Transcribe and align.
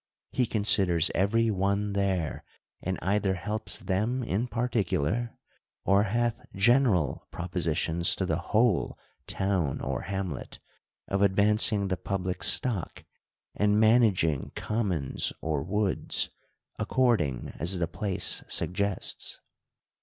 He 0.31 0.47
considers 0.47 1.11
every 1.13 1.51
one 1.51 1.93
there; 1.93 2.43
and 2.81 2.97
either 3.03 3.35
helps 3.35 3.77
them 3.77 4.23
in 4.23 4.47
particular, 4.47 5.37
or 5.85 6.05
hath 6.05 6.41
general 6.55 7.27
propositions 7.29 8.15
to 8.15 8.25
the 8.25 8.39
whole 8.49 8.97
town 9.27 9.79
or 9.79 10.01
hamlet, 10.01 10.57
of 11.07 11.21
ad 11.21 11.35
vancing 11.35 11.87
the 11.89 11.97
public 11.97 12.41
stock, 12.41 13.03
and 13.55 13.79
managing 13.79 14.51
commons 14.55 15.33
or 15.39 15.61
woods, 15.61 16.31
according 16.79 17.53
as 17.59 17.77
the 17.77 17.87
place 17.87 18.43
suggests. 18.47 19.39